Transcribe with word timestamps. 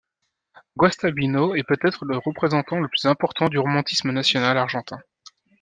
Guastavino 0.77 1.53
est 1.53 1.61
peut-être 1.61 2.05
le 2.05 2.17
représentant 2.17 2.79
le 2.79 2.87
plus 2.87 3.05
important 3.05 3.49
du 3.49 3.59
romantisme 3.59 4.09
national 4.11 4.57
argentin. 4.57 4.99